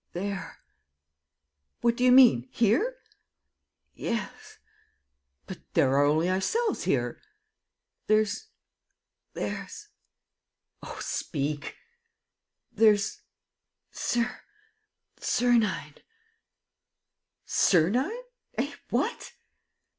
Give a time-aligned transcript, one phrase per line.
[0.13, 0.57] "There...."
[1.81, 2.47] "What do you mean?
[2.49, 2.95] Here?"
[3.93, 4.57] "Yes."
[5.45, 7.21] "But there are only ourselves here!"
[8.07, 8.49] "There's...
[9.33, 9.89] there's..."
[10.81, 11.75] "Oh, speak!"
[12.71, 13.21] "There's...
[13.91, 14.41] Ser...
[15.19, 15.99] Sernine."
[17.45, 18.23] "Sernine!...
[18.57, 19.33] Eh, what?"